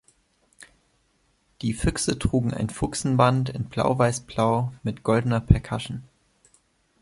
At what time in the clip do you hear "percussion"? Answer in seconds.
5.41-6.01